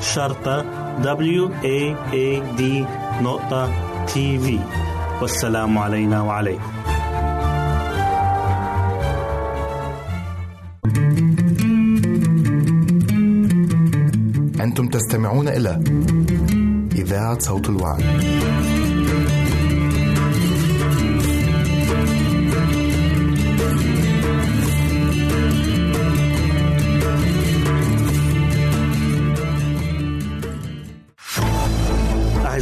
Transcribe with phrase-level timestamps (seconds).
[0.00, 0.64] شرطة
[1.02, 2.62] W A A D
[3.22, 3.70] نقطة
[4.06, 4.58] تي في
[5.20, 6.62] والسلام علينا وعليكم
[14.60, 15.80] أنتم تستمعون إلى
[16.94, 18.04] إذاعة صوت الوعي.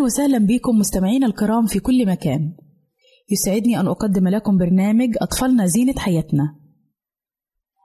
[0.00, 2.52] أهلا وسهلا بكم مستمعينا الكرام في كل مكان.
[3.30, 6.56] يسعدني أن أقدم لكم برنامج أطفالنا زينة حياتنا.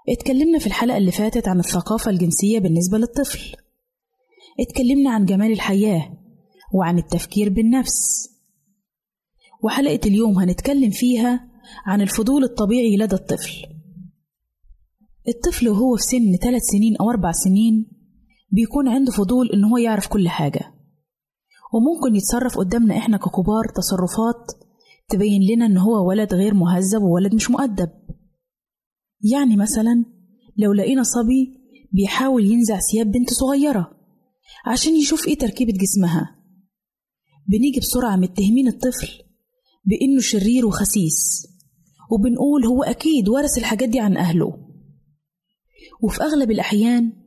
[0.09, 3.55] اتكلمنا في الحلقة اللي فاتت عن الثقافة الجنسية بالنسبة للطفل.
[4.59, 6.17] اتكلمنا عن جمال الحياة
[6.73, 8.29] وعن التفكير بالنفس.
[9.63, 11.49] وحلقة اليوم هنتكلم فيها
[11.85, 13.53] عن الفضول الطبيعي لدى الطفل.
[15.27, 17.85] الطفل وهو في سن ثلاث سنين أو أربع سنين
[18.51, 20.74] بيكون عنده فضول إن هو يعرف كل حاجة.
[21.75, 24.51] وممكن يتصرف قدامنا إحنا ككبار تصرفات
[25.09, 27.89] تبين لنا إن هو ولد غير مهذب وولد مش مؤدب.
[29.33, 30.05] يعني مثلا
[30.57, 31.57] لو لقينا صبي
[31.91, 33.91] بيحاول ينزع ثياب بنت صغيرة
[34.65, 36.35] عشان يشوف إيه تركيبة جسمها.
[37.47, 39.07] بنيجي بسرعة متهمين الطفل
[39.85, 41.47] بإنه شرير وخسيس
[42.11, 44.57] وبنقول هو أكيد ورث الحاجات دي عن أهله.
[46.03, 47.24] وفي أغلب الأحيان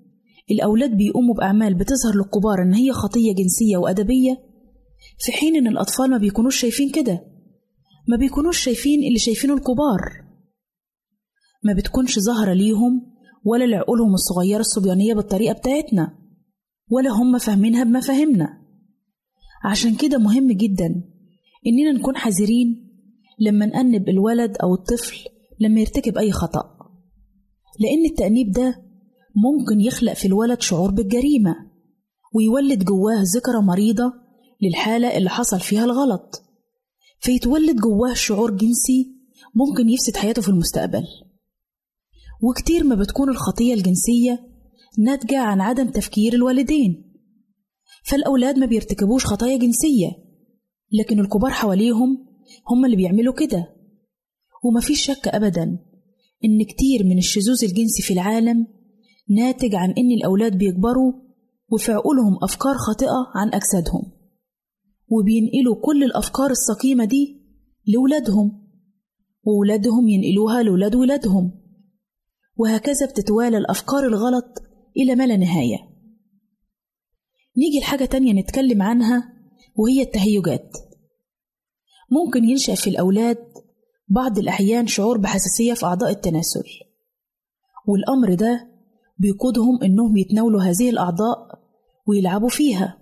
[0.51, 4.37] الأولاد بيقوموا بأعمال بتظهر للكبار إن هي خطية جنسية وأدبية
[5.19, 7.25] في حين إن الأطفال ما بيكونوش شايفين كده
[8.09, 10.25] ما بيكونوش شايفين اللي شايفينه الكبار.
[11.65, 13.13] ما بتكونش ظاهرة ليهم
[13.45, 16.19] ولا لعقولهم الصغيرة الصبيانية بالطريقة بتاعتنا
[16.91, 18.49] ولا هم فاهمينها بمفاهيمنا.
[19.65, 21.05] عشان كده مهم جدا
[21.67, 22.89] إننا نكون حذرين
[23.41, 25.19] لما نأنب الولد أو الطفل
[25.61, 26.79] لما يرتكب أي خطأ
[27.81, 28.83] لأن التأنيب ده
[29.43, 31.55] ممكن يخلق في الولد شعور بالجريمة
[32.35, 34.13] ويولد جواه ذكرى مريضة
[34.63, 36.43] للحالة اللي حصل فيها الغلط.
[37.21, 39.15] فيتولد جواه شعور جنسي
[39.55, 41.05] ممكن يفسد حياته في المستقبل.
[42.43, 44.49] وكتير ما بتكون الخطية الجنسية
[44.99, 47.05] ناتجة عن عدم تفكير الوالدين.
[48.05, 50.11] فالأولاد ما بيرتكبوش خطايا جنسية
[50.93, 52.27] لكن الكبار حواليهم
[52.71, 53.75] هم اللي بيعملوا كده.
[54.65, 55.79] ومفيش شك أبدا
[56.45, 58.78] إن كتير من الشذوذ الجنسي في العالم
[59.31, 61.13] ناتج عن إن الأولاد بيكبروا
[61.69, 64.03] وفي عقولهم أفكار خاطئة عن أجسادهم
[65.09, 67.43] وبينقلوا كل الأفكار السقيمة دي
[67.95, 68.69] لولادهم
[69.45, 71.53] وولادهم ينقلوها لولاد ولادهم
[72.57, 74.63] وهكذا بتتوالى الأفكار الغلط
[74.97, 75.79] إلى ما لا نهاية.
[77.59, 79.33] نيجي لحاجة تانية نتكلم عنها
[79.77, 80.77] وهي التهيجات.
[82.11, 83.39] ممكن ينشأ في الأولاد
[84.09, 86.65] بعض الأحيان شعور بحساسية في أعضاء التناسل
[87.87, 88.68] والأمر ده
[89.19, 91.39] بيقودهم إنهم يتناولوا هذه الأعضاء
[92.07, 92.99] ويلعبوا فيها.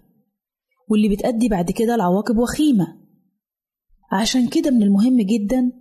[0.88, 2.86] واللي بتأدي بعد كده لعواقب وخيمة.
[4.12, 5.72] عشان كده من المهم جدا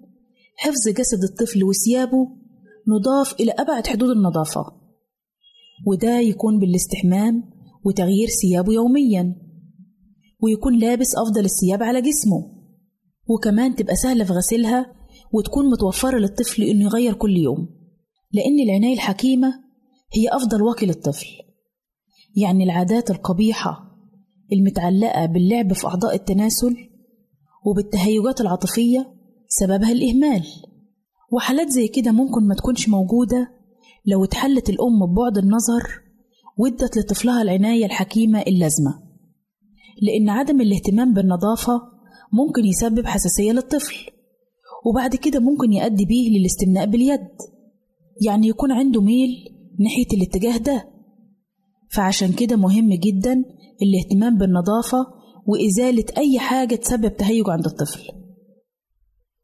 [0.57, 2.27] حفظ جسد الطفل وثيابه
[2.87, 4.65] نضاف إلى أبعد حدود النظافة.
[5.87, 7.43] وده يكون بالاستحمام
[7.85, 9.35] وتغيير ثيابه يوميا.
[10.41, 12.55] ويكون لابس أفضل الثياب على جسمه.
[13.27, 14.95] وكمان تبقى سهلة في غسيلها
[15.33, 17.69] وتكون متوفرة للطفل إنه يغير كل يوم.
[18.31, 19.64] لأن العناية الحكيمة
[20.15, 21.27] هي أفضل وكي للطفل
[22.35, 23.85] يعني العادات القبيحة
[24.53, 26.75] المتعلقة باللعب في أعضاء التناسل
[27.65, 29.13] وبالتهيجات العاطفية
[29.47, 30.44] سببها الإهمال.
[31.31, 33.51] وحالات زي كده ممكن ما تكونش موجودة
[34.06, 36.01] لو اتحلت الأم ببعد النظر
[36.57, 39.03] وادت لطفلها العناية الحكيمة اللازمة.
[40.01, 41.81] لأن عدم الاهتمام بالنظافة
[42.33, 43.95] ممكن يسبب حساسية للطفل
[44.85, 47.27] وبعد كده ممكن يؤدي بيه للاستمناء باليد.
[48.21, 50.89] يعني يكون عنده ميل ناحية الاتجاه ده.
[51.92, 53.44] فعشان كده مهم جدا
[53.81, 54.98] الاهتمام بالنظافة
[55.48, 58.04] وإزالة أي حاجة تسبب تهيج عند الطفل.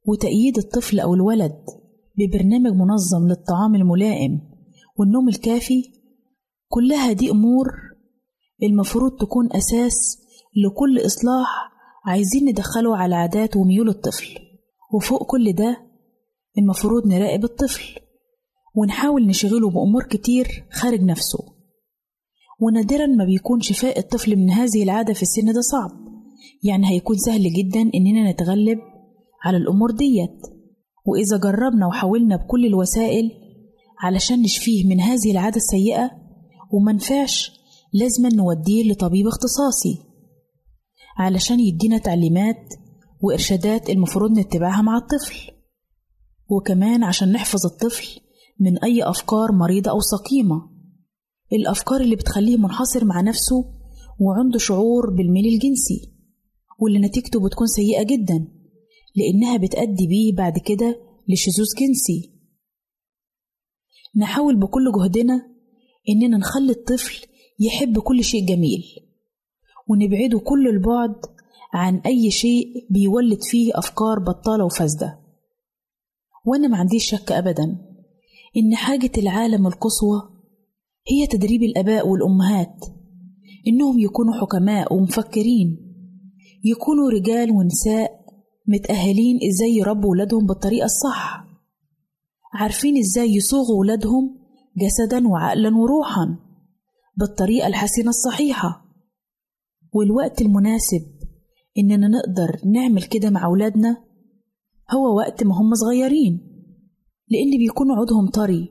[0.07, 1.55] وتأييد الطفل أو الولد
[2.17, 4.41] ببرنامج منظم للطعام الملائم
[4.97, 5.83] والنوم الكافي.
[6.67, 7.67] كلها دي أمور
[8.63, 10.17] المفروض تكون أساس
[10.65, 11.71] لكل إصلاح
[12.05, 14.39] عايزين ندخله على عادات وميول الطفل.
[14.93, 15.77] وفوق كل ده
[16.57, 17.99] المفروض نراقب الطفل.
[18.75, 21.39] ونحاول نشغله بأمور كتير خارج نفسه.
[22.59, 25.91] ونادرا ما بيكون شفاء الطفل من هذه العادة في السن ده صعب.
[26.63, 28.79] يعني هيكون سهل جدا إننا نتغلب
[29.43, 30.41] على الأمور ديت.
[31.05, 33.31] وإذا جربنا وحاولنا بكل الوسائل
[33.99, 36.11] علشان نشفيه من هذه العادة السيئة
[36.71, 37.51] ومنفعش
[37.93, 39.97] لازم نوديه لطبيب اختصاصي
[41.17, 42.73] علشان يدينا تعليمات
[43.21, 45.51] وإرشادات المفروض نتبعها مع الطفل.
[46.49, 48.20] وكمان عشان نحفظ الطفل
[48.61, 50.71] من أي أفكار مريضة أو سقيمة.
[51.53, 53.65] الأفكار اللي بتخليه منحصر مع نفسه
[54.19, 56.11] وعنده شعور بالميل الجنسي
[56.79, 58.47] واللي نتيجته بتكون سيئة جدا
[59.15, 60.99] لأنها بتأدي بيه بعد كده
[61.29, 62.31] لشذوذ جنسي.
[64.15, 65.47] نحاول بكل جهدنا
[66.09, 67.27] إننا نخلي الطفل
[67.59, 68.83] يحب كل شيء جميل
[69.87, 71.15] ونبعده كل البعد
[71.73, 75.19] عن أي شيء بيولد فيه أفكار بطالة وفاسدة.
[76.45, 77.90] وأنا ما عنديش شك أبدا
[78.57, 80.21] إن حاجة العالم القصوى
[81.07, 82.85] هي تدريب الآباء والأمهات
[83.67, 85.77] إنهم يكونوا حكماء ومفكرين
[86.63, 88.11] يكونوا رجال ونساء
[88.67, 91.43] متأهلين إزاي يربوا ولادهم بالطريقة الصح
[92.53, 94.37] عارفين إزاي يصوغوا ولادهم
[94.77, 96.37] جسدا وعقلا وروحا
[97.17, 98.85] بالطريقة الحسنة الصحيحة.
[99.93, 101.01] والوقت المناسب
[101.77, 103.97] إننا نقدر نعمل كده مع أولادنا
[104.91, 106.50] هو وقت ما هم صغيرين.
[107.31, 108.69] لأن بيكون عودهم طري.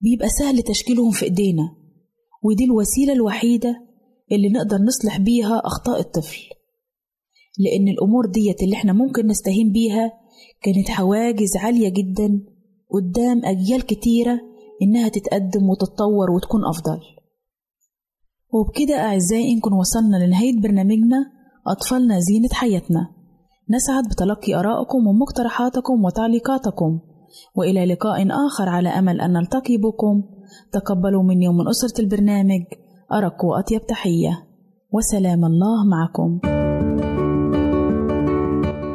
[0.00, 1.76] بيبقى سهل تشكيلهم في إيدينا.
[2.42, 3.76] ودي الوسيلة الوحيدة
[4.32, 6.40] اللي نقدر نصلح بيها أخطاء الطفل.
[7.58, 10.12] لأن الأمور ديت اللي إحنا ممكن نستهين بيها
[10.62, 12.40] كانت حواجز عالية جدا
[12.90, 14.40] قدام أجيال كتيرة
[14.82, 17.00] إنها تتقدم وتتطور وتكون أفضل.
[18.52, 21.32] وبكده أعزائي نكون وصلنا لنهاية برنامجنا
[21.66, 23.08] أطفالنا زينة حياتنا.
[23.70, 27.00] نسعد بتلقي آرائكم ومقترحاتكم وتعليقاتكم.
[27.54, 30.22] وإلى لقاء آخر على أمل أن نلتقي بكم
[30.72, 32.62] تقبلوا مني ومن أسرة البرنامج
[33.12, 34.46] أرق وأطيب تحية.
[34.92, 36.40] وسلام الله معكم.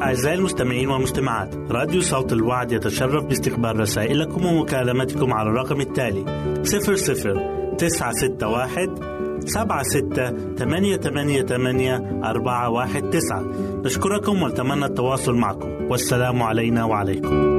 [0.01, 6.25] أعزائي المستمعين والمستمعات راديو صوت الوعد يتشرف باستقبال رسائلكم ومكالمتكم على الرقم التالي
[6.63, 8.95] 00 961
[9.45, 13.43] سبعة ستة ثمانية ثمانية ثمانية أربعة واحد تسعة.
[13.85, 15.69] نشكركم ونتمنى التواصل معكم.
[15.91, 17.58] والسلام علينا وعليكم.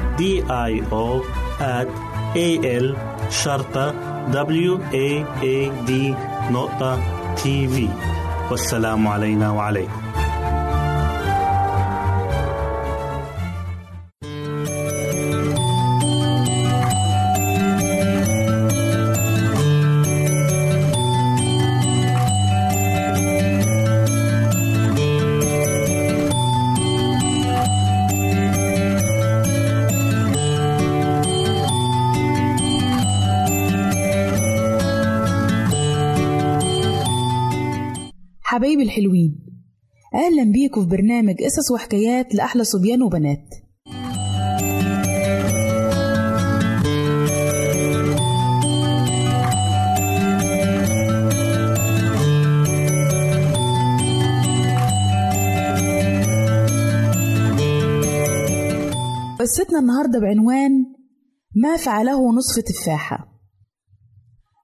[0.21, 1.05] D I O
[1.77, 1.89] at
[2.35, 2.49] A
[2.85, 2.87] L
[3.29, 3.85] شرطة
[4.31, 5.09] W A
[5.41, 5.57] A
[5.87, 5.91] D
[6.51, 6.99] نقطة
[7.35, 7.87] تي في
[8.51, 10.00] والسلام علينا وعليكم.
[40.31, 43.49] أهلا بيكم في برنامج قصص وحكايات لأحلى صبيان وبنات.
[59.39, 60.71] قصتنا النهاردة بعنوان
[61.55, 63.41] ما فعله نصف تفاحة.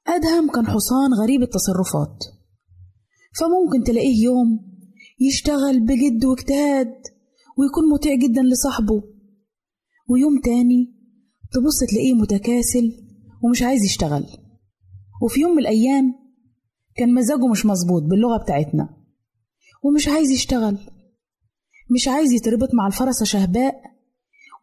[0.08, 2.17] أدهم كان حصان غريب التصرفات.
[3.39, 4.66] فممكن تلاقيه يوم
[5.19, 6.93] يشتغل بجد واجتهاد
[7.58, 9.03] ويكون مطيع جدا لصاحبه.
[10.10, 10.93] ويوم تاني
[11.51, 12.91] تبص تلاقيه متكاسل
[13.43, 14.25] ومش عايز يشتغل.
[15.23, 16.15] وفي يوم من الأيام
[16.95, 18.89] كان مزاجه مش مظبوط باللغة بتاعتنا
[19.84, 20.77] ومش عايز يشتغل.
[21.95, 23.75] مش عايز يتربط مع الفرسة شهباء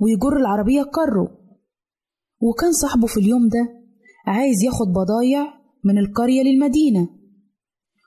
[0.00, 1.38] ويجر العربية كره
[2.40, 3.68] وكان صاحبه في اليوم ده
[4.26, 5.46] عايز ياخد بضايع
[5.84, 7.08] من القرية للمدينة.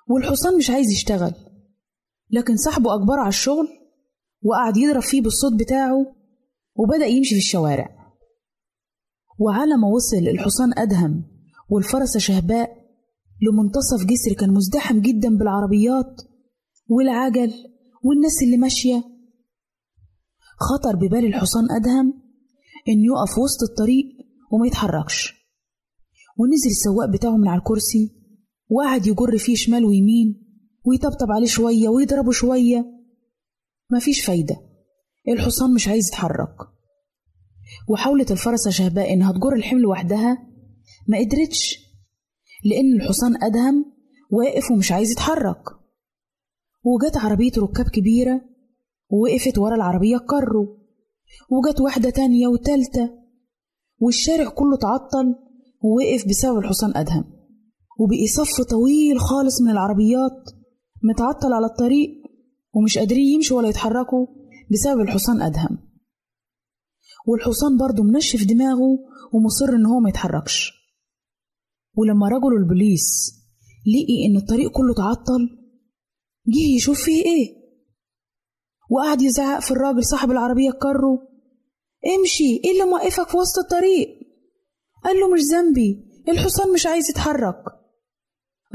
[0.10, 1.33] والحصان مش عايز يشتغل.
[2.31, 3.67] لكن صاحبه أجبره على الشغل
[4.41, 6.15] وقعد يضرب فيه بالصوت بتاعه
[6.75, 7.97] وبدأ يمشي في الشوارع.
[9.39, 11.23] وعلى ما وصل الحصان أدهم
[11.69, 12.69] والفرسة شهباء
[13.41, 16.21] لمنتصف جسر كان مزدحم جدا بالعربيات
[16.89, 17.53] والعجل
[18.03, 19.03] والناس اللي ماشية.
[20.59, 22.13] خطر ببال الحصان أدهم
[22.87, 24.05] إنه يقف وسط الطريق
[24.51, 25.33] وما يتحركش.
[26.37, 28.11] ونزل السواق بتاعه من على الكرسي
[28.69, 30.46] وقعد يجر فيه شمال ويمين
[30.88, 32.86] ويطبطب عليه شوية ويضربه شوية.
[33.91, 34.56] مفيش فايدة.
[35.28, 36.56] الحصان مش عايز يتحرك.
[37.89, 40.38] وحاولت الفرسة شهباء إنها تجر الحمل وحدها
[41.08, 41.80] ما قدرتش
[42.65, 43.86] لأن الحصان أدهم
[44.32, 45.63] واقف ومش عايز يتحرك.
[46.84, 48.41] وجت عربية ركاب كبيرة
[49.10, 50.78] ووقفت ورا العربية كرو
[51.50, 53.10] وجت واحدة تانية وتالتة
[54.00, 55.36] والشارع كله تعطل
[55.84, 57.23] ووقف بسبب الحصان أدهم.
[58.00, 60.56] وبقي صف طويل خالص من العربيات.
[61.03, 62.10] متعطل على الطريق
[62.73, 64.27] ومش قادرين يمشوا ولا يتحركوا
[64.71, 65.77] بسبب الحصان أدهم.
[67.27, 68.99] والحصان برضه منشف دماغه
[69.33, 70.71] ومصر إن هو ما يتحركش.
[71.97, 73.33] ولما رجل البوليس
[73.88, 75.49] لقي إن الطريق كله تعطل
[76.47, 77.57] جه يشوف فيه إيه؟
[78.89, 81.27] وقعد يزعق في الراجل صاحب العربية كره
[82.19, 84.07] امشي إيه اللي موقفك في وسط الطريق؟
[85.03, 87.63] قال له مش ذنبي الحصان مش عايز يتحرك.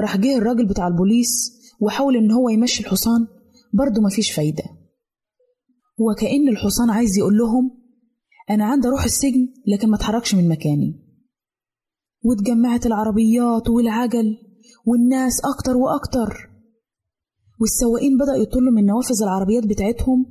[0.00, 3.26] راح جه الراجل بتاع البوليس وحاول إن هو يمشي الحصان
[3.72, 4.64] برضه مفيش فايدة.
[5.98, 7.70] وكأن الحصان عايز يقول لهم
[8.50, 11.02] أنا عندي أروح السجن لكن ما اتحركش من مكاني.
[12.24, 14.38] واتجمعت العربيات والعجل
[14.86, 16.50] والناس أكتر وأكتر.
[17.60, 20.26] والسواقين بدأوا يطلوا من نوافذ العربيات بتاعتهم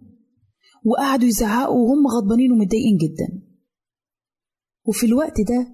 [0.86, 3.42] وقعدوا يزعقوا وهم غضبانين ومتضايقين جدا.
[4.86, 5.68] وفي الوقت ده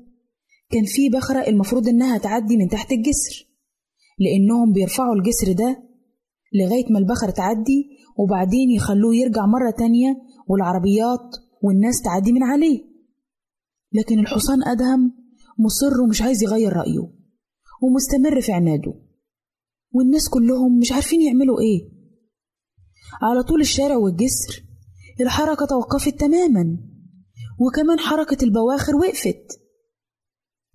[0.70, 3.47] كان في بخرة المفروض إنها تعدي من تحت الجسر.
[4.20, 5.84] لأنهم بيرفعوا الجسر ده
[6.54, 10.16] لغاية ما البخرة تعدي وبعدين يخلوه يرجع مرة تانية
[10.48, 12.84] والعربيات والناس تعدي من عليه.
[13.94, 15.14] لكن الحصان أدهم
[15.60, 17.12] مصر ومش عايز يغير رأيه
[17.84, 18.94] ومستمر في عناده
[19.92, 21.90] والناس كلهم مش عارفين يعملوا إيه.
[23.22, 24.64] على طول الشارع والجسر
[25.22, 26.78] الحركة توقفت تماما
[27.60, 29.60] وكمان حركة البواخر وقفت.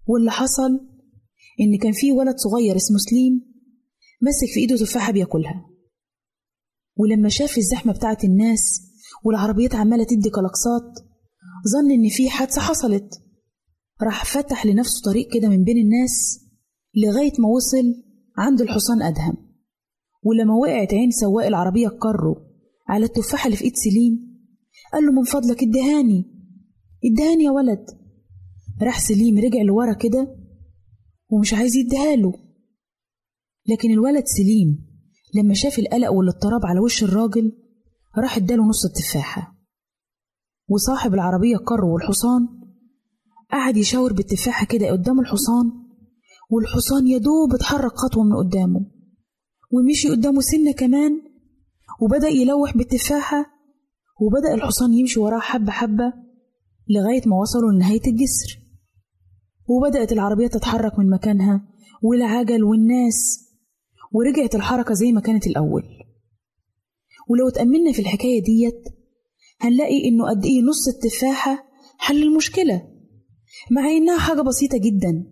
[0.07, 0.92] واللي حصل
[1.61, 3.53] إن كان في ولد صغير اسمه سليم
[4.23, 5.67] ماسك في إيده تفاحة بياكلها.
[6.97, 8.83] ولما شاف الزحمة بتاعت الناس
[9.25, 10.99] والعربيات عمالة تدي كلاكسات
[11.73, 13.23] ظن إن في حادثة حصلت.
[14.03, 16.41] راح فتح لنفسه طريق كده من بين الناس
[16.97, 18.03] لغاية ما وصل
[18.39, 19.37] عند الحصان أدهم.
[20.23, 22.47] ولما وقعت عين سواق العربية كره
[22.89, 24.33] على التفاحة اللي في إيد سليم
[24.93, 26.25] قال له من فضلك ادهاني
[27.05, 27.87] ادهاني يا ولد.
[28.83, 30.37] راح سليم رجع لورا كده
[31.33, 32.33] ومش عايز يديها له.
[33.69, 34.89] لكن الولد سليم
[35.35, 37.53] لما شاف القلق والاضطراب على وش الراجل
[38.19, 39.57] راح اداله نص التفاحة.
[40.69, 42.49] وصاحب العربية الكر والحصان
[43.53, 45.73] قعد يشاور بالتفاحة كده قدام الحصان
[46.51, 48.87] والحصان يدوب اتحرك خطوة من قدامه
[49.71, 51.21] ومشي قدامه سنة كمان
[52.01, 53.47] وبدأ يلوح بالتفاحة
[54.21, 56.13] وبدأ الحصان يمشي وراه حبة حبة
[56.91, 58.62] لغاية ما وصلوا لنهاية الجسر.
[59.77, 61.69] وبدأت العربية تتحرك من مكانها
[62.03, 63.49] والعجل والناس
[64.13, 65.83] ورجعت الحركة زي ما كانت الأول.
[67.29, 68.83] ولو اتأملنا في الحكاية ديت
[69.61, 71.65] هنلاقي إنه قد إيه نص التفاحة
[71.99, 72.89] حل المشكلة
[73.71, 75.25] مع إنها حاجة بسيطة جدا.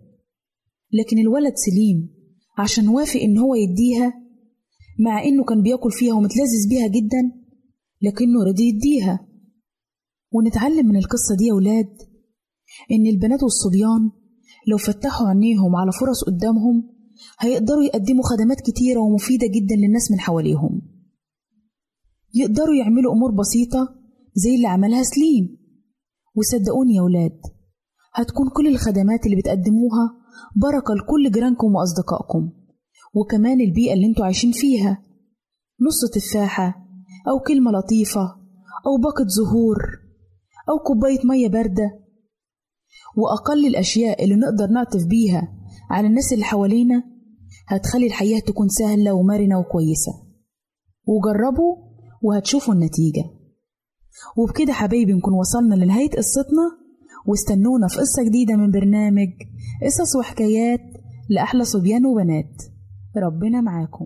[0.93, 2.09] لكن الولد سليم
[2.57, 4.13] عشان وافق إن هو يديها
[4.99, 7.31] مع إنه كان بياكل فيها ومتلذذ بيها جدا
[8.01, 9.27] لكنه رضي يديها.
[10.31, 11.97] ونتعلم من القصة دي يا ولاد
[12.91, 14.11] إن البنات والصبيان
[14.67, 16.89] لو فتحوا عينيهم على فرص قدامهم
[17.39, 20.81] هيقدروا يقدموا خدمات كتيرة ومفيدة جدا للناس من حواليهم.
[22.33, 23.95] يقدروا يعملوا أمور بسيطة
[24.35, 25.57] زي اللي عملها سليم.
[26.35, 27.39] وصدقوني يا ولاد
[28.13, 30.15] هتكون كل الخدمات اللي بتقدموها
[30.55, 32.51] بركة لكل جيرانكم وأصدقائكم
[33.13, 35.03] وكمان البيئة اللي أنتوا عايشين فيها.
[35.81, 36.67] نص تفاحة
[37.27, 38.21] أو كلمة لطيفة
[38.87, 39.77] أو باقة زهور
[40.69, 42.00] أو كوباية مية باردة
[43.17, 45.53] وأقل الأشياء اللي نقدر نعطف بيها
[45.89, 47.03] على الناس اللي حوالينا
[47.67, 50.11] هتخلي الحياة تكون سهلة ومرنة وكويسة.
[51.07, 51.75] وجربوا
[52.21, 53.23] وهتشوفوا النتيجة.
[54.37, 56.81] وبكده حبايبي نكون وصلنا لنهاية قصتنا.
[57.27, 59.29] واستنونا في قصة جديدة من برنامج
[59.85, 60.79] قصص وحكايات
[61.29, 62.61] لأحلى صبيان وبنات.
[63.17, 64.05] ربنا معاكم.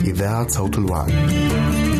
[0.00, 1.99] إذاعة صوت الوعد.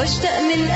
[0.00, 0.69] واشتاق من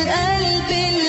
[0.00, 0.99] القلب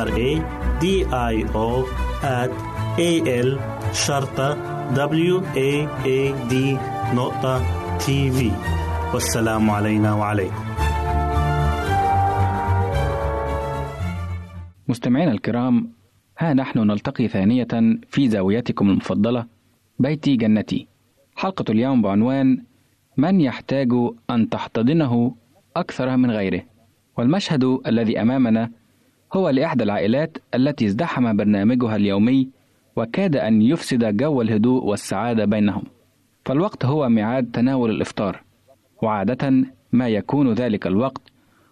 [0.04, 0.40] R A
[0.82, 1.86] D I O
[2.22, 2.50] at
[2.98, 3.58] A L
[3.92, 4.54] شرطة
[4.94, 5.70] W A
[6.04, 6.18] A
[6.50, 6.54] D
[7.14, 7.62] نقطة
[7.98, 8.50] تي في
[9.14, 10.64] والسلام علينا وعليكم.
[14.88, 15.92] مستمعينا الكرام
[16.38, 17.68] ها نحن نلتقي ثانية
[18.08, 19.46] في زاويتكم المفضلة
[19.98, 20.88] بيتي جنتي.
[21.36, 22.62] حلقة اليوم بعنوان
[23.16, 23.88] من يحتاج
[24.30, 25.34] أن تحتضنه
[25.76, 26.62] أكثر من غيره؟
[27.18, 28.70] والمشهد الذي أمامنا
[29.34, 32.48] هو لإحدى العائلات التي ازدحم برنامجها اليومي
[32.96, 35.82] وكاد أن يفسد جو الهدوء والسعادة بينهم.
[36.44, 38.42] فالوقت هو ميعاد تناول الإفطار.
[39.02, 41.22] وعادة ما يكون ذلك الوقت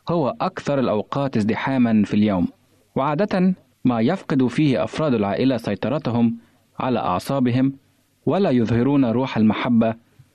[0.09, 2.49] هو أكثر الأوقات ازدحاما في اليوم.
[2.97, 3.55] وعادة
[3.85, 6.37] ما يفقد فيه أفراد العائلة سيطرتهم
[6.79, 7.73] على أعصابهم
[8.27, 9.95] ولا يظهرون روح المحبة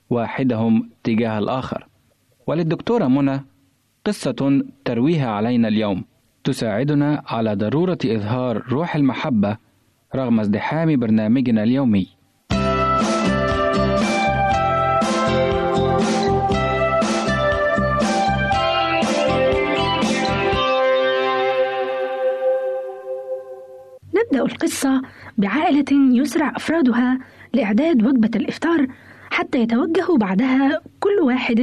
[0.10, 1.88] واحدهم تجاه الآخر.
[2.48, 3.46] وللدكتورة منى
[4.06, 6.04] قصة ترويها علينا اليوم.
[6.46, 9.58] تساعدنا على ضرورة إظهار روح المحبة
[10.16, 12.08] رغم ازدحام برنامجنا اليومي.
[24.16, 25.02] نبدأ القصة
[25.38, 27.20] بعائلة يسرع أفرادها
[27.54, 28.88] لإعداد وجبة الإفطار
[29.30, 31.60] حتى يتوجه بعدها كل واحد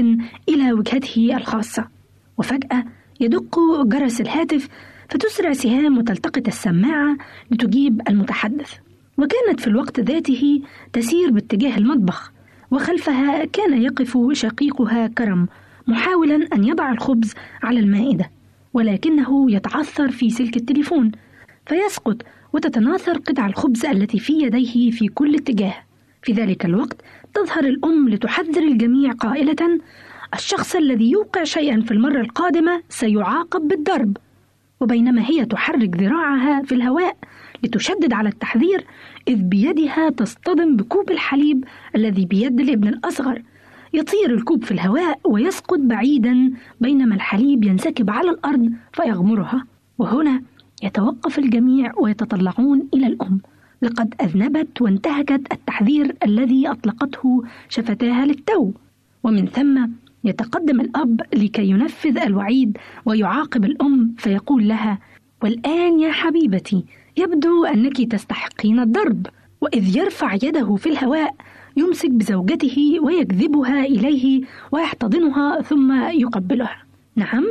[0.48, 1.88] إلى وجهته الخاصة.
[2.38, 2.84] وفجأة
[3.22, 4.68] يدق جرس الهاتف
[5.08, 7.16] فتسرع سهام وتلتقط السماعة
[7.50, 8.72] لتجيب المتحدث.
[9.18, 10.60] وكانت في الوقت ذاته
[10.92, 12.32] تسير باتجاه المطبخ
[12.70, 15.48] وخلفها كان يقف شقيقها كرم
[15.86, 18.30] محاولا أن يضع الخبز على المائدة
[18.74, 21.12] ولكنه يتعثر في سلك التليفون
[21.66, 25.74] فيسقط وتتناثر قطع الخبز التي في يديه في كل اتجاه.
[26.22, 26.96] في ذلك الوقت
[27.34, 29.80] تظهر الأم لتحذر الجميع قائلة
[30.34, 34.16] الشخص الذي يوقع شيئا في المرة القادمة سيعاقب بالضرب
[34.80, 37.16] وبينما هي تحرك ذراعها في الهواء
[37.64, 38.84] لتشدد على التحذير
[39.28, 41.64] إذ بيدها تصطدم بكوب الحليب
[41.96, 43.42] الذي بيد الابن الأصغر.
[43.94, 49.66] يطير الكوب في الهواء ويسقط بعيدا بينما الحليب ينسكب على الأرض فيغمرها.
[49.98, 50.42] وهنا
[50.82, 53.40] يتوقف الجميع ويتطلعون إلى الأم.
[53.82, 58.72] لقد أذنبت وانتهكت التحذير الذي أطلقته شفتاها للتو.
[59.24, 59.86] ومن ثم
[60.24, 64.98] يتقدم الأب لكي ينفذ الوعيد ويعاقب الأم فيقول لها
[65.42, 66.84] والآن يا حبيبتي
[67.16, 69.26] يبدو أنك تستحقين الضرب
[69.60, 71.34] وإذ يرفع يده في الهواء
[71.76, 74.42] يمسك بزوجته ويجذبها إليه
[74.72, 76.76] ويحتضنها ثم يقبلها.
[77.16, 77.44] نعم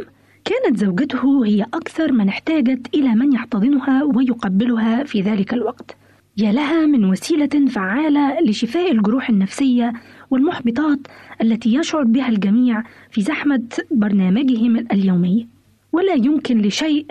[0.46, 5.98] كانت زوجته هي أكثر من احتاجت إلى من يحتضنها ويقبلها في ذلك الوقت.
[6.38, 9.94] يا لها من وسيلة فعالة لشفاء الجروح النفسية
[10.32, 11.00] والمحبطات
[11.42, 15.48] التي يشعر بها الجميع في زحمة برنامجهم اليومي.
[15.92, 17.06] ولا يمكن لشيء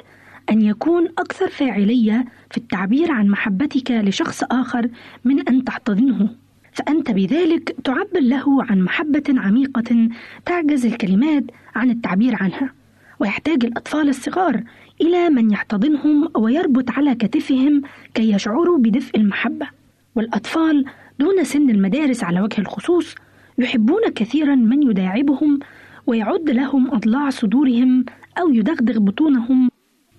[0.50, 4.88] أن يكون أكثر فاعلية في التعبير عن محبتك لشخص آخر
[5.24, 6.28] من أن تحتضنه.
[6.72, 10.08] فأنت بذلك تعبر له عن محبة عميقة
[10.46, 11.44] تعجز الكلمات
[11.74, 12.72] عن التعبير عنها.
[13.20, 14.62] ويحتاج الأطفال الصغار
[15.00, 17.82] إلى من يحتضنهم ويربط على كتفهم
[18.14, 19.66] كي يشعروا بدفء المحبة.
[20.14, 20.84] والأطفال
[21.20, 23.14] دون سن المدارس على وجه الخصوص
[23.58, 25.58] يحبون كثيرا من يداعبهم
[26.06, 28.04] ويعد لهم أضلاع صدورهم
[28.40, 29.68] أو يدغدغ بطونهم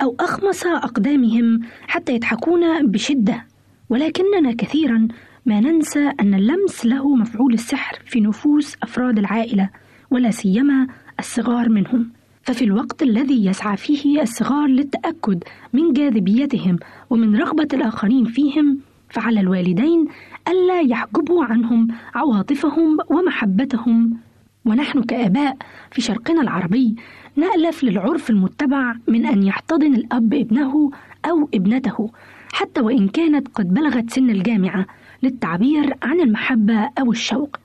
[0.02, 3.46] أو أخمص أقدامهم حتى يضحكون بشدة.
[3.90, 5.08] ولكننا كثيرا
[5.46, 9.70] ما ننسى أن اللمس له مفعول السحر في نفوس أفراد العائلة
[10.12, 10.88] ولا سيما
[11.20, 12.12] الصغار منهم.
[12.42, 15.44] ففي الوقت الذي يسعى فيه الصغار للتأكد
[15.74, 16.80] من جاذبيتهم
[17.10, 20.08] ومن رغبة الآخرين فيهم فعلى الوالدين
[20.48, 24.18] ألا يحجبوا عنهم عواطفهم ومحبتهم.
[24.66, 25.58] ونحن كآباء
[25.92, 26.96] في شرقنا العربي
[27.36, 30.92] نألف للعرف المتبع من أن يحتضن الأب ابنه
[31.26, 32.12] أو ابنته
[32.54, 34.86] حتى وإن كانت قد بلغت سن الجامعة
[35.24, 37.58] للتعبير عن المحبة أو الشوق.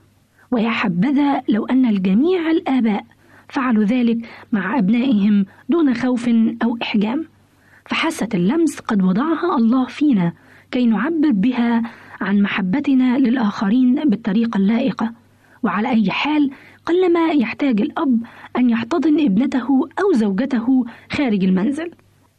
[0.51, 3.05] ويا حبذا لو أن الجميع الآباء
[3.49, 4.17] فعلوا ذلك
[4.51, 6.29] مع أبنائهم دون خوف
[6.63, 7.25] أو إحجام.
[7.85, 10.33] فحاسة اللمس قد وضعها الله فينا
[10.71, 11.83] كي نعبر بها
[12.21, 15.11] عن محبتنا للآخرين بالطريقة اللائقة.
[15.63, 16.51] وعلى أي حال
[16.85, 18.19] قلما يحتاج الأب
[18.57, 21.91] أن يحتضن ابنته أو زوجته خارج المنزل.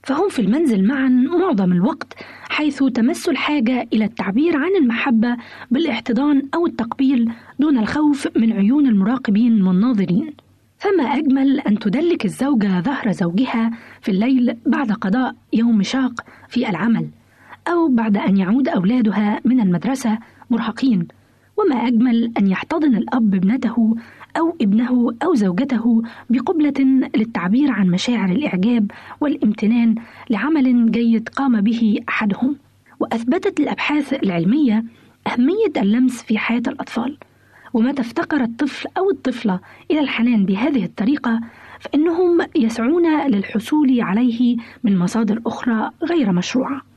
[0.02, 2.14] فهم في المنزل معا معظم الوقت
[2.50, 5.36] حيث تمس الحاجة إلى التعبير عن المحبة
[5.70, 10.32] بالاحتضان أو التقبيل دون الخوف من عيون المراقبين والناظرين.
[10.78, 13.70] فما أجمل أن تدلك الزوجة ظهر زوجها
[14.00, 17.08] في الليل بعد قضاء يوم شاق في العمل.
[17.68, 20.18] أو بعد أن يعود أولادها من المدرسة
[20.50, 21.08] مرهقين.
[21.56, 23.96] وما أجمل أن يحتضن الأب ابنته
[24.38, 28.90] أو ابنه أو زوجته بقبلة للتعبير عن مشاعر الإعجاب
[29.20, 29.94] والامتنان
[30.30, 32.56] لعمل جيد قام به أحدهم.
[33.00, 34.84] وأثبتت الأبحاث العلمية
[35.26, 37.16] أهمية اللمس في حياة الأطفال.
[37.72, 39.60] ومتى افتقر الطفل أو الطفلة
[39.90, 41.40] إلى الحنان بهذه الطريقة
[41.80, 46.87] فإنهم يسعون للحصول عليه من مصادر أخرى غير مشروعة.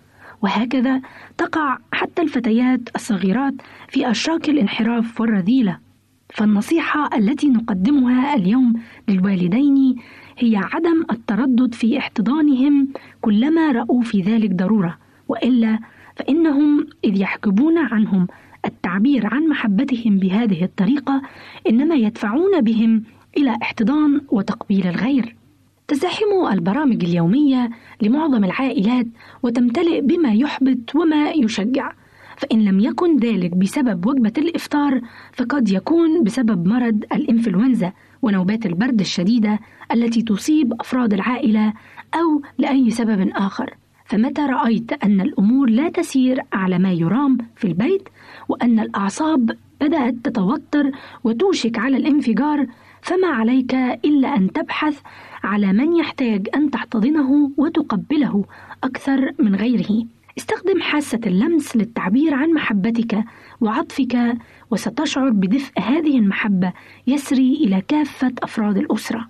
[0.42, 1.02] وهكذا
[1.38, 3.54] تقع حتى الفتيات الصغيرات
[3.90, 5.78] في أشراك الانحراف والرذيلة.
[6.34, 8.74] فالنصيحة التي نقدمها اليوم
[9.10, 9.96] للوالدين
[10.38, 12.88] هي عدم التردد في احتضانهم
[13.22, 15.80] كلما رأوا في ذلك ضرورة وإلا
[16.16, 18.28] فإنهم إذ يحجبون عنهم
[18.66, 21.22] التعبير عن محبتهم بهذه الطريقة
[21.70, 23.04] إنما يدفعون بهم
[23.38, 25.36] إلى احتضان وتقبيل الغير.
[25.92, 27.70] تزدحم البرامج اليومية
[28.02, 29.08] لمعظم العائلات
[29.44, 31.92] وتمتلئ بما يحبط وما يشجع.
[32.38, 35.02] فإن لم يكن ذلك بسبب وجبة الإفطار
[35.34, 39.60] فقد يكون بسبب مرض الإنفلونزا ونوبات البرد الشديدة
[39.92, 41.74] التي تصيب أفراد العائلة
[42.16, 43.76] أو لأي سبب آخر.
[44.06, 48.10] فمتى رأيت أن الأمور لا تسير على ما يرام في البيت
[48.50, 50.92] وأن الأعصاب بدأت تتوتر
[51.24, 52.68] وتوشك على الانفجار
[53.02, 53.74] فما عليك
[54.06, 55.02] إلا أن تبحث
[55.44, 58.46] على من يحتاج أن تحتضنه وتقبله
[58.84, 60.06] أكثر من غيره
[60.38, 63.24] استخدم حاسة اللمس للتعبير عن محبتك
[63.62, 64.38] وعطفك
[64.72, 66.74] وستشعر بدفء هذه المحبة
[67.08, 69.28] يسري إلى كافة أفراد الأسرة.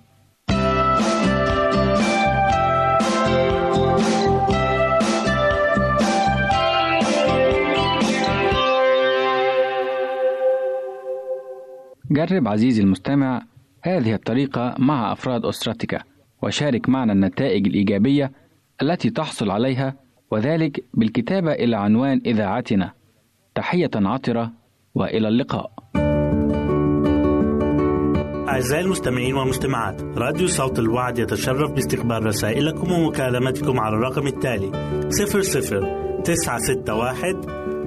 [12.12, 13.42] جرب عزيزي المستمع
[13.84, 16.02] هذه الطريقة مع أفراد أسرتك
[16.42, 18.32] وشارك معنا النتائج الإيجابية
[18.82, 19.96] التي تحصل عليها
[20.32, 22.92] وذلك بالكتابة إلى عنوان إذاعتنا.
[23.56, 24.52] تحية عطرة
[24.96, 25.72] وإلى اللقاء.
[28.50, 34.72] أعزائي المستمعين والمستمعات راديو صوت الوعد يتشرف باستقبال رسائلكم ومكالمتكم على الرقم التالي
[35.10, 37.61] 00 961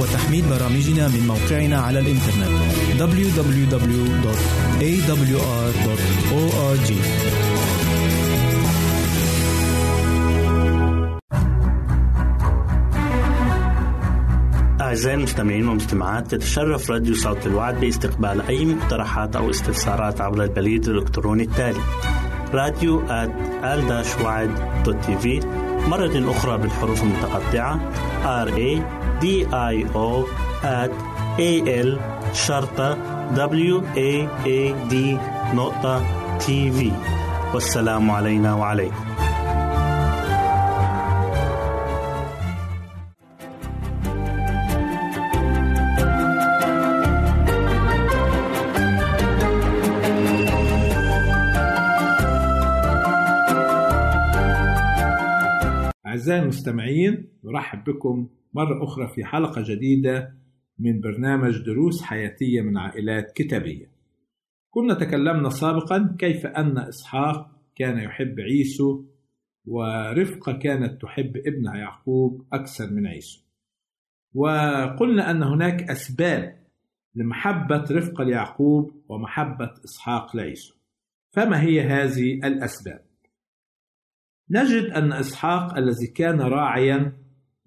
[0.00, 2.48] وتحميل برامجنا من موقعنا على الإنترنت
[5.58, 6.92] www.awr.org
[14.80, 21.42] أعزائي المستمعين والمستمعات تتشرف راديو صوت الوعد باستقبال أي مقترحات أو استفسارات عبر البريد الإلكتروني
[21.42, 21.80] التالي
[22.54, 23.02] راديو
[25.18, 25.40] في
[25.88, 27.80] مرة أخرى بالحروف المتقطعة
[28.44, 30.24] R A D I O
[30.62, 30.92] at
[31.38, 31.52] A
[31.88, 31.90] L
[32.32, 32.88] شرطة
[33.34, 34.12] W A
[34.46, 34.60] A
[34.90, 34.94] D
[35.54, 36.02] نقطة
[36.38, 36.92] تي في
[37.54, 38.94] والسلام علينا وعليكم.
[56.06, 60.34] أعزائي المستمعين نرحب بكم مرة أخرى في حلقة جديدة
[60.78, 63.90] من برنامج دروس حياتية من عائلات كتابية.
[64.70, 69.04] كنا تكلمنا سابقا كيف أن إسحاق كان يحب عيسو
[69.66, 73.40] ورفقة كانت تحب ابنها يعقوب أكثر من عيسو.
[74.34, 76.58] وقلنا أن هناك أسباب
[77.14, 80.74] لمحبة رفقة ليعقوب ومحبة إسحاق لعيسو.
[81.30, 83.00] فما هي هذه الأسباب؟
[84.50, 87.12] نجد أن إسحاق الذي كان راعيا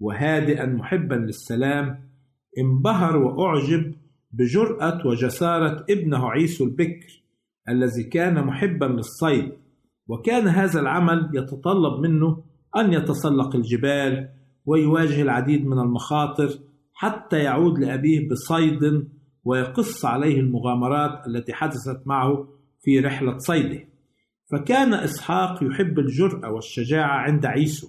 [0.02, 2.10] وهادئا محبا للسلام
[2.58, 3.93] انبهر وأعجب
[4.32, 7.24] بجرأة وجسارة ابنه عيسو البكر
[7.70, 9.52] الذي كان محبا للصيد.
[10.08, 12.43] وكان هذا العمل يتطلب منه
[12.78, 14.30] أن يتسلق الجبال
[14.66, 16.49] ويواجه العديد من المخاطر
[16.93, 19.08] حتى يعود لأبيه بصيد
[19.43, 22.47] ويقص عليه المغامرات التي حدثت معه
[22.82, 23.80] في رحلة صيده.
[24.52, 27.88] فكان إسحاق يحب الجرأة والشجاعة عند عيسو.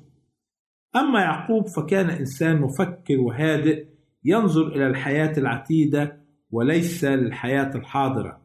[0.97, 3.87] أما يعقوب فكان إنسان مفكر وهادئ
[4.25, 8.43] ينظر إلى الحياة العتيدة وليس للحياة الحاضرة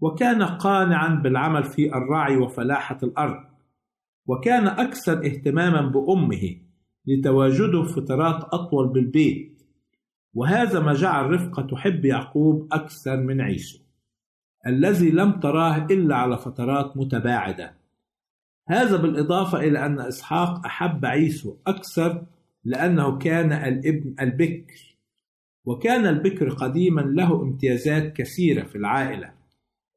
[0.00, 3.44] وكان قانعا بالعمل في الرعي وفلاحة الأرض
[4.26, 6.56] وكان أكثر اهتماما بأمه
[7.06, 9.62] لتواجده فترات أطول بالبيت
[10.34, 13.78] وهذا ما جعل رفقة تحب يعقوب أكثر من عيسو
[14.66, 17.77] الذي لم تراه إلا على فترات متباعدة.
[18.68, 22.26] هذا بالإضافة إلى أن إسحاق أحب عيسو أكثر
[22.64, 24.96] لأنه كان الإبن البكر
[25.64, 29.38] وكان البكر قديما له امتيازات كثيرة في العائلة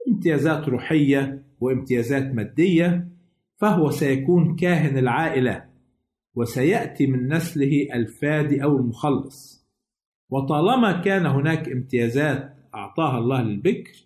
[0.07, 3.07] امتيازات روحية وامتيازات مادية
[3.57, 5.65] فهو سيكون كاهن العائلة
[6.35, 9.67] وسيأتي من نسله الفادي أو المخلص.
[10.29, 14.05] وطالما كان هناك امتيازات أعطاها الله للبكر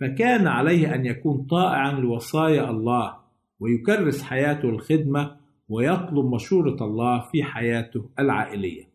[0.00, 3.19] فكان عليه أن يكون طائعا لوصايا الله.
[3.60, 5.36] ويكرس حياته الخدمة
[5.68, 8.90] ويطلب مشورة الله في حياته العائلية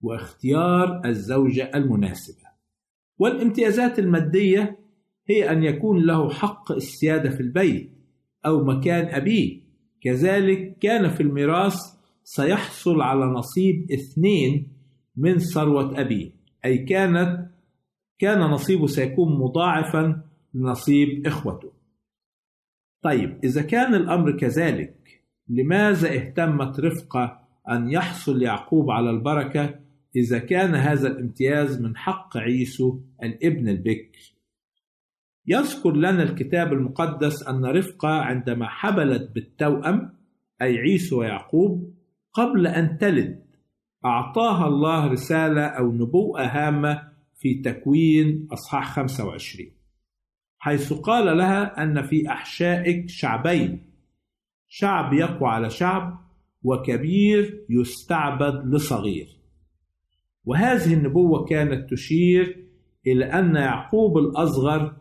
[0.00, 2.42] واختيار الزوجة المناسبة.
[3.18, 4.78] والامتيازات المادية
[5.28, 7.90] هي أن يكون له حق السيادة في البيت
[8.46, 9.62] أو مكان أبيه.
[10.00, 11.76] كذلك كان في الميراث
[12.24, 14.72] سيحصل على نصيب اثنين
[15.16, 16.30] من ثروة أبيه.
[16.64, 17.46] أي كانت
[18.18, 20.22] كان نصيبه سيكون مضاعفا
[20.54, 21.72] لنصيب إخوته.
[23.02, 29.80] طيب إذا كان الأمر كذلك لماذا اهتمت رفقة أن يحصل يعقوب على البركة
[30.16, 34.32] إذا كان هذا الامتياز من حق عيسو الابن البكر؟
[35.46, 40.12] يذكر لنا الكتاب المقدس أن رفقة عندما حبلت بالتوأم
[40.62, 41.94] أي عيسو ويعقوب
[42.32, 43.42] قبل أن تلد
[44.04, 47.02] أعطاها الله رسالة أو نبوءة هامة
[47.38, 49.81] في تكوين أصحاح 25
[50.64, 53.84] حيث قال لها أن في أحشائك شعبين.
[54.68, 56.18] شعب يقوى على شعب
[56.62, 59.28] وكبير يستعبد لصغير.
[60.44, 62.66] وهذه النبوة كانت تشير
[63.06, 64.96] إلى أن يعقوب الأصغر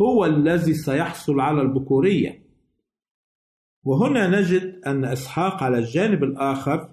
[0.00, 2.42] هو الذي سيحصل على البكورية.
[3.82, 6.90] وهنا نجد أن إسحاق على الجانب الآخر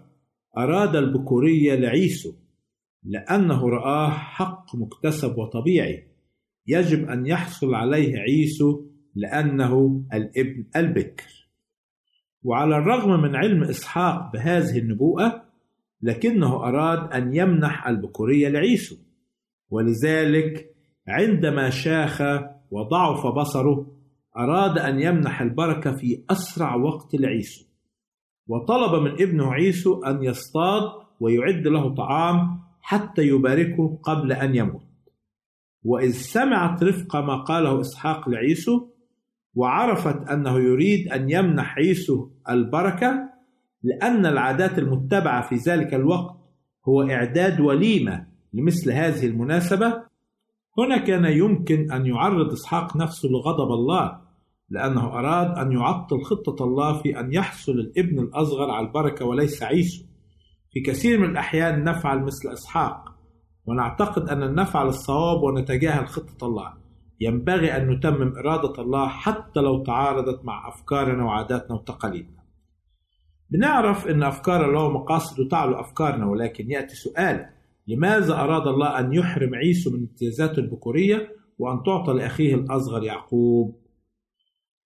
[0.57, 2.33] أراد البكورية لعيسو
[3.03, 6.10] لأنه رآه حق مكتسب وطبيعي.
[6.67, 8.85] يجب أن يحصل عليه عيسو
[9.15, 11.49] لأنه الابن البكر.
[12.43, 15.43] وعلى الرغم من علم إسحاق بهذه النبوءة
[16.01, 18.95] لكنه أراد أن يمنح البكورية لعيسو.
[19.69, 20.75] ولذلك
[21.07, 22.21] عندما شاخ
[22.71, 23.97] وضعف بصره
[24.37, 27.65] أراد أن يمنح البركة في أسرع وقت لعيسو.
[28.47, 30.83] وطلب من ابنه عيسو أن يصطاد
[31.19, 34.90] ويعد له طعام حتى يباركه قبل أن يموت.
[35.83, 38.87] وإذ سمعت رفقة ما قاله إسحاق لعيسو
[39.55, 43.29] وعرفت أنه يريد أن يمنح عيسو البركة
[43.83, 46.35] لأن العادات المتبعة في ذلك الوقت
[46.87, 50.03] هو إعداد وليمة لمثل هذه المناسبة.
[50.77, 54.21] هنا كان يمكن أن يعرض إسحاق نفسه لغضب الله
[54.69, 60.03] لأنه أراد أن يعطل خطة الله في أن يحصل الابن الأصغر على البركة وليس عيسو.
[60.71, 63.10] في كثير من الأحيان نفعل مثل إسحاق.
[63.65, 66.73] ونعتقد أن نفعل الصواب ونتجاهل خطة الله.
[67.21, 72.41] ينبغي أن نتمم إرادة الله حتى لو تعارضت مع أفكارنا وعاداتنا وتقاليدنا.
[73.49, 77.49] بنعرف أن أفكار الله مقاصد تعلو أفكارنا ولكن يأتي سؤال
[77.87, 83.81] لماذا أراد الله أن يحرم عيسو من امتيازاته البكورية وأن تعطى لأخيه الأصغر يعقوب؟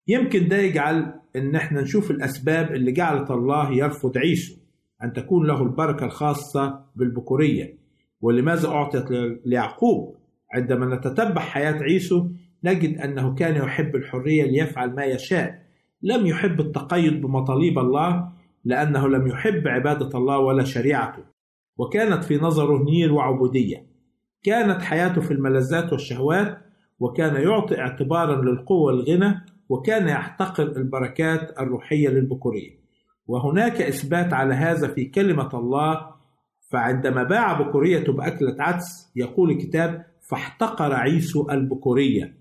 [0.07, 4.55] يمكن ده يجعل إن إحنا نشوف الأسباب اللي جعلت الله يرفض عيسو
[5.03, 7.77] أن تكون له البركة الخاصة بالبكورية.
[8.21, 9.05] ولماذا أعطيت
[9.45, 10.15] ليعقوب؟
[10.53, 12.27] عندما نتتبع حياة عيسو
[12.63, 15.59] نجد أنه كان يحب الحرية ليفعل ما يشاء.
[16.01, 18.29] لم يحب التقيد بمطالب الله
[18.65, 21.23] لأنه لم يحب عبادة الله ولا شريعته.
[21.77, 23.87] وكانت في نظره نير وعبودية.
[24.43, 26.57] كانت حياته في الملذات والشهوات
[26.99, 32.77] وكان يعطي اعتبارا للقوة والغنى وكان يحتقر البركات الروحية للبكورية.
[33.27, 36.16] وهناك إثبات على هذا في كلمة الله
[36.71, 42.37] فعندما باع بكوريته بأكلة عدس يقول الكتاب فاحتقر عيسو البكورية.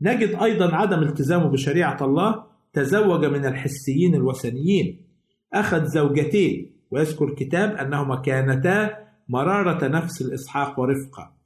[0.00, 5.06] نجد أيضا عدم التزامه بشريعة الله تزوج من الحسيين الوثنيين.
[5.54, 8.90] أخذ زوجتين ويذكر الكتاب أنهما كانتا
[9.28, 11.36] مرارة نفس الإسحاق ورفقة.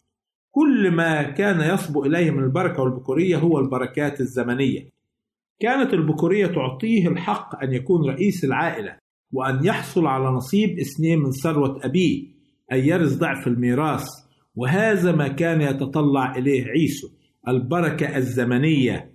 [0.50, 4.88] كل ما كان يصبو إليه من البركة والبكورية هو البركات الزمنية.
[5.60, 8.96] كانت البكورية تعطيه الحق أن يكون رئيس العائلة.
[9.32, 12.26] وأن يحصل على نصيب اثنين من ثروة أبيه
[12.72, 14.06] أي يرث ضعف الميراث.
[14.56, 17.08] وهذا ما كان يتطلع إليه عيسو
[17.48, 19.10] البركة الزمنية.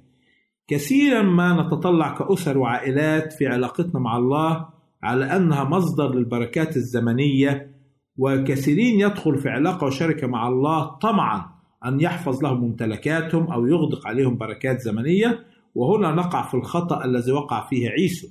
[0.67, 4.67] كثيرا ما نتطلع كأسر وعائلات في علاقتنا مع الله
[5.03, 7.75] على أنها مصدر للبركات الزمنية.
[8.17, 11.45] وكثيرين يدخل في علاقة وشركة مع الله طمعا
[11.85, 15.39] أن يحفظ لهم ممتلكاتهم أو يغدق عليهم بركات زمنية.
[15.75, 18.27] وهنا نقع في الخطأ الذي وقع فيه عيسو.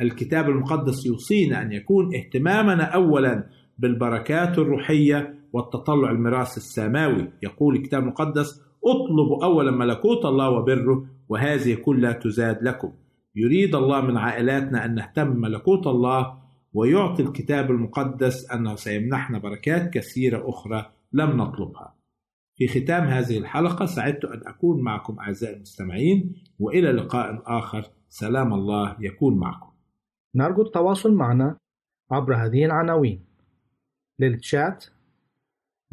[0.00, 3.46] الكتاب المقدس يوصينا أن يكون اهتمامنا أولا
[3.78, 7.28] بالبركات الروحية والتطلع الميراث السماوي.
[7.42, 12.92] يقول الكتاب المقدس اطلبوا أولا ملكوت الله وبره وهذه كلها تزاد لكم.
[13.36, 16.38] يريد الله من عائلاتنا أن نهتم ملكوت الله
[16.72, 21.94] ويعطي الكتاب المقدس أنه سيمنحنا بركات كثيرة أخرى لم نطلبها.
[22.56, 27.84] في ختام هذه الحلقة سعدت أن أكون معكم أعزائي المستمعين وإلى لقاء آخر.
[28.08, 29.67] سلام الله يكون معكم.
[30.38, 31.58] نرجو التواصل معنا
[32.10, 33.24] عبر هذه العناوين.
[34.18, 34.84] للتشات